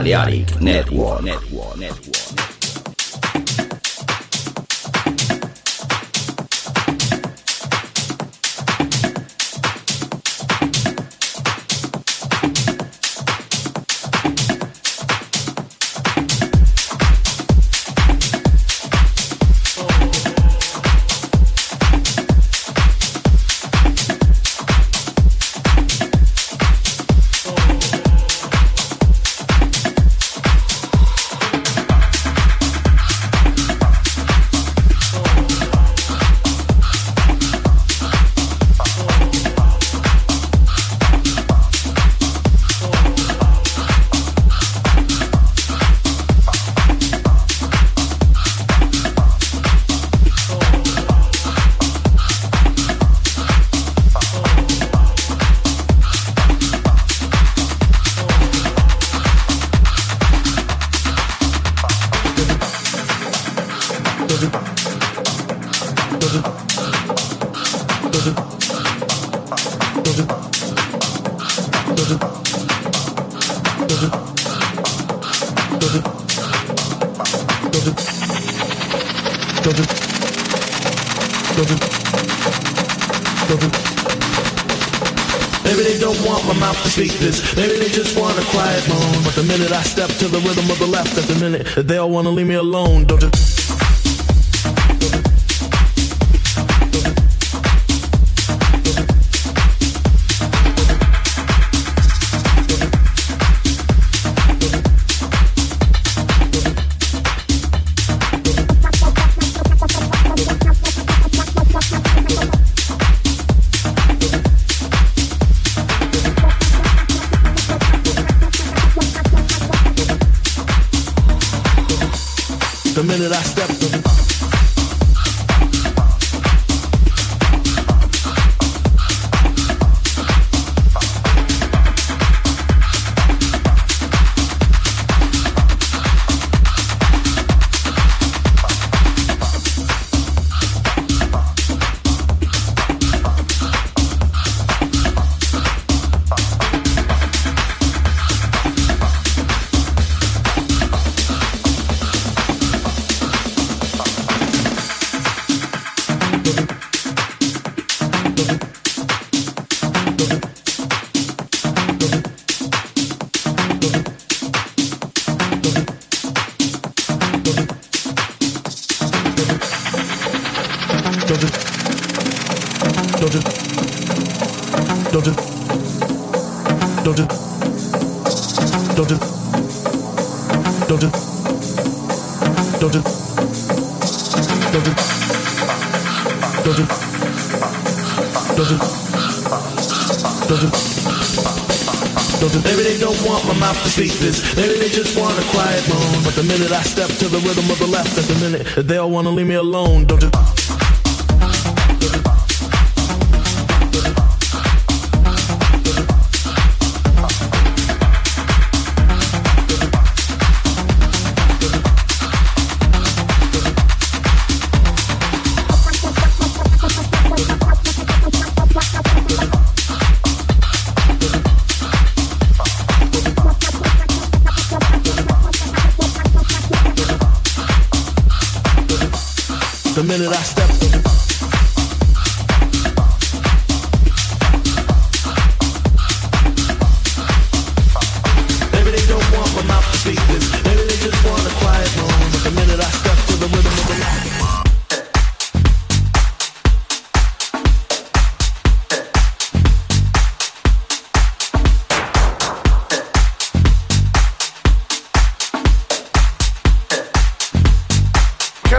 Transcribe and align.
Maliari. 0.00 0.39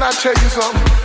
Can 0.01 0.09
I 0.09 0.13
tell 0.13 0.33
you 0.33 0.49
something? 0.49 1.00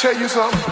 tell 0.00 0.18
you 0.18 0.28
something? 0.28 0.69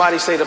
Somebody 0.00 0.18
say 0.18 0.38
the 0.38 0.46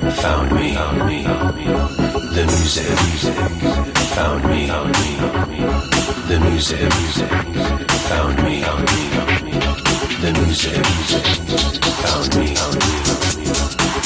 found 0.21 0.51
me. 0.51 0.73
The 2.35 2.43
music, 2.45 2.89
music 3.05 3.33
found 4.13 4.43
me. 4.45 4.67
The 6.27 6.39
music, 6.39 6.79
music 6.79 7.29
found 8.07 8.37
me. 8.43 8.61
The 10.21 10.31
music, 10.39 10.77
music 10.91 11.25
found 12.03 12.35
me. 12.37 12.53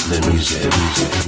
The 0.09 0.29
music, 0.29 0.63
music 0.63 1.24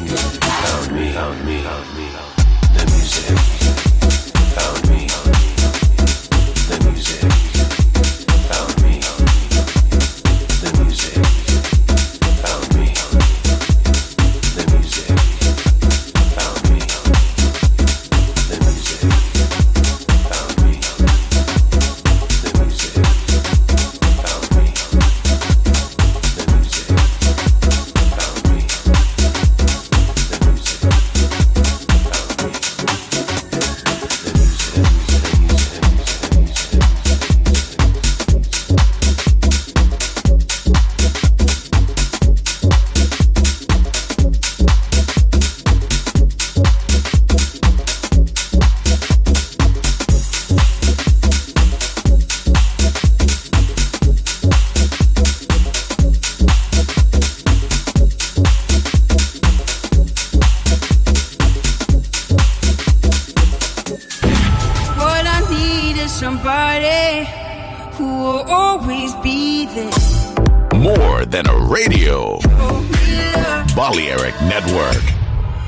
Balearic 74.07 74.41
Network, 74.43 75.03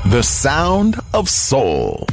the 0.06 0.22
sound 0.22 0.98
of 1.12 1.28
soul. 1.28 2.06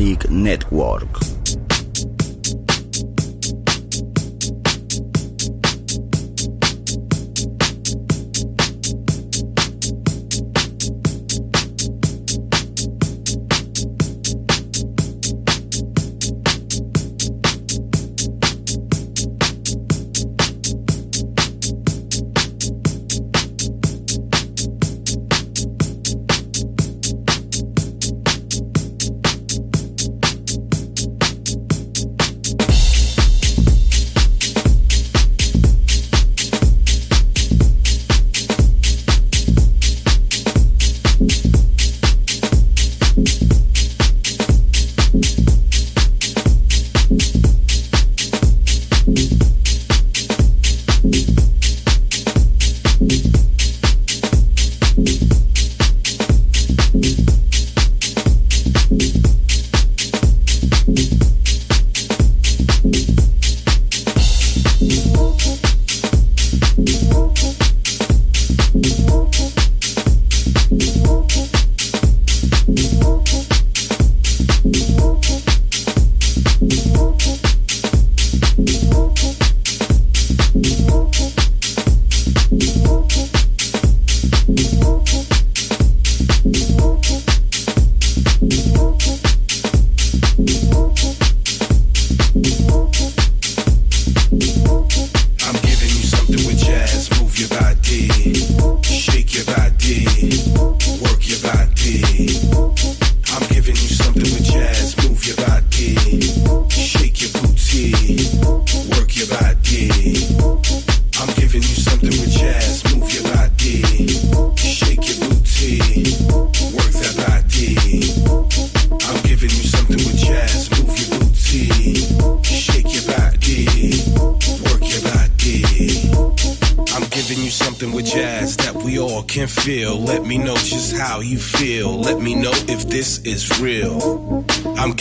die 0.00 0.12
ik 0.12 0.30
net 0.30 0.59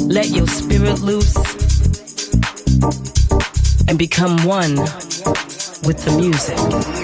Let 0.00 0.28
your 0.30 0.46
spirit 0.46 1.00
loose 1.00 1.34
and 3.88 3.98
become 3.98 4.44
one 4.44 4.76
with 5.84 6.04
the 6.04 6.14
music. 6.16 7.03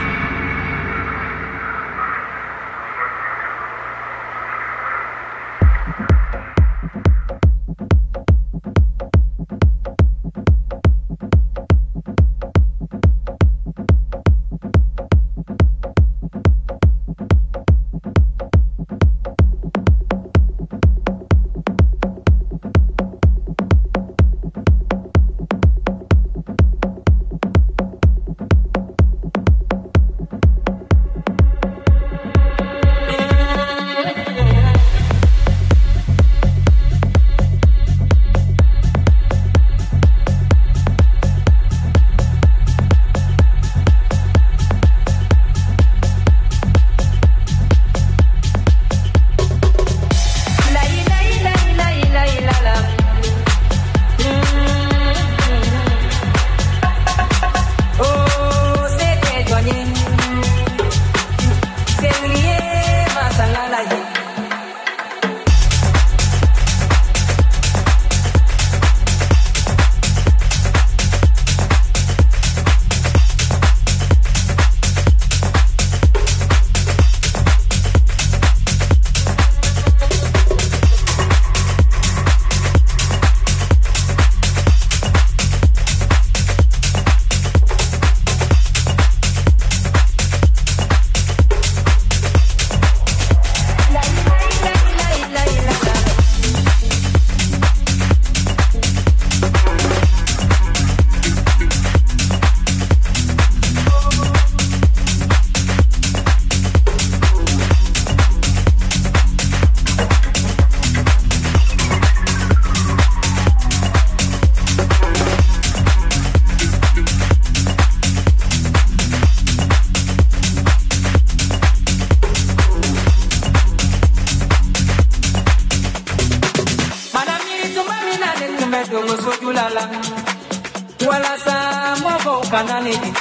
Walasa 131.07 131.55
mɔgɔw 132.03 132.41
kana 132.51 132.77
ne 132.85 132.93
di 133.03 133.11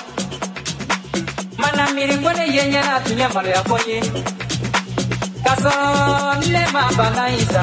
mana 1.61 1.85
ne 2.39 2.45
ye 2.57 2.63
tun 3.05 3.19
ye 3.21 3.27
maloya 3.35 3.61
ko 3.69 3.77
ye 3.89 3.99
ne 6.53 6.63
ma 6.75 6.83
bana 6.97 7.25
sa 7.53 7.63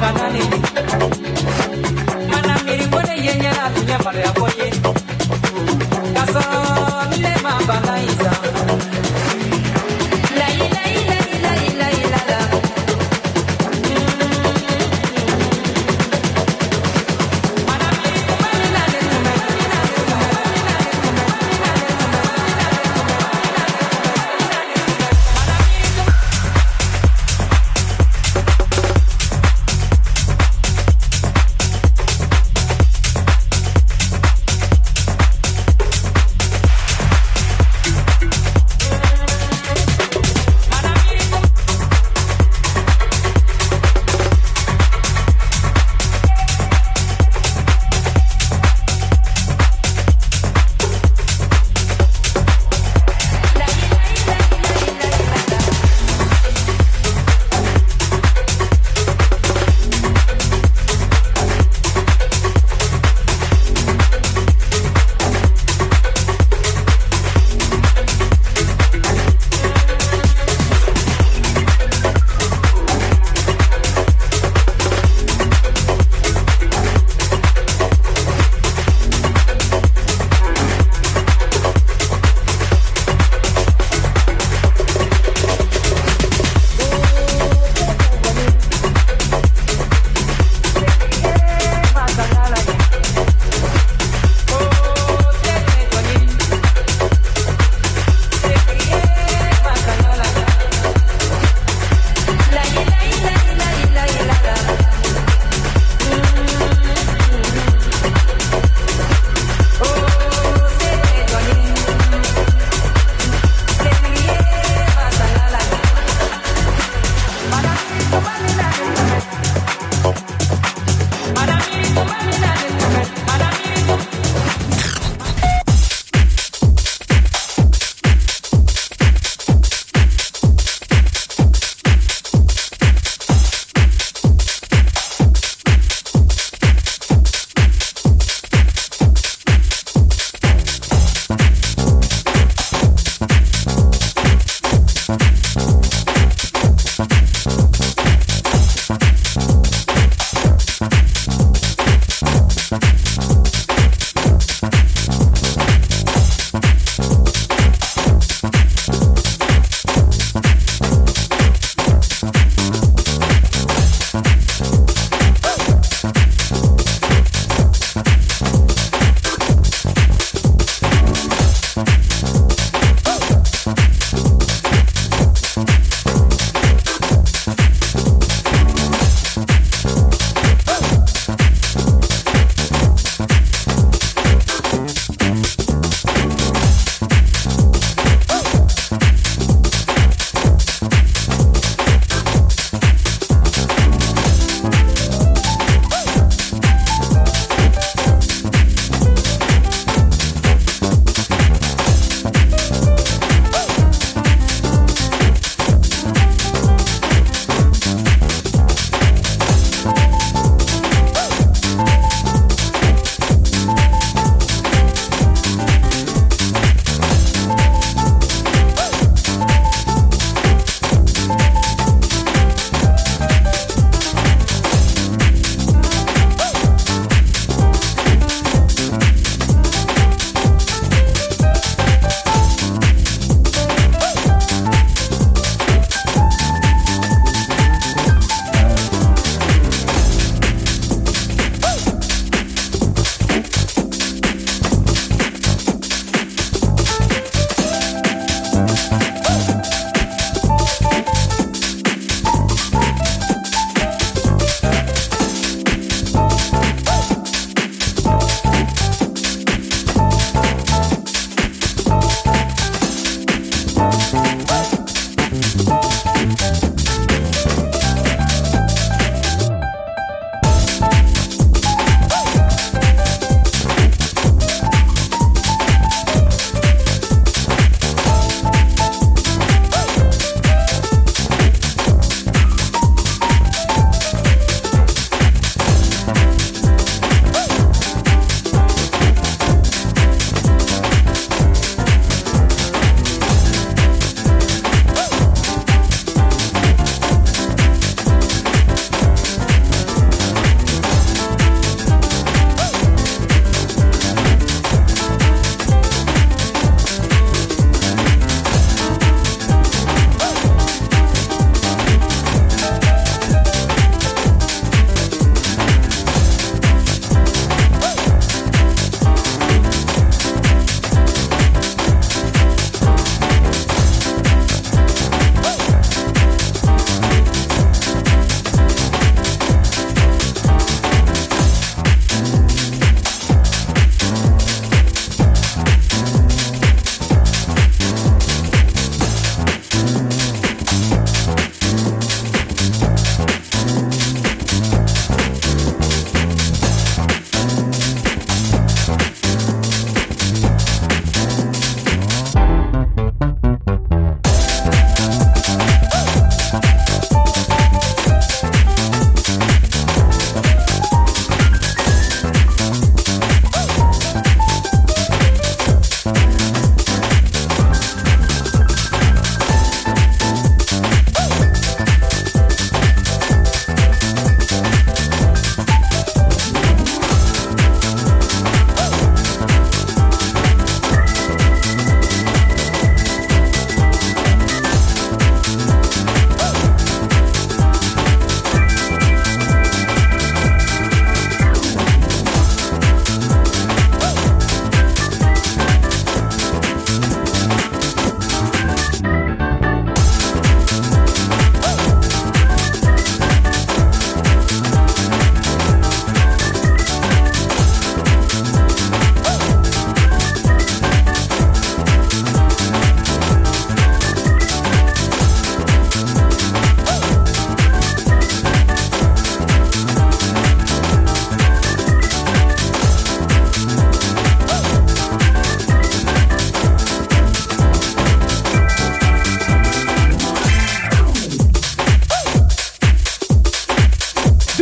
mɔgɔw 0.00 1.07